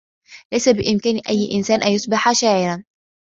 [0.53, 2.83] ليس بإمكان أي إنسان أن يصبح شاعرا.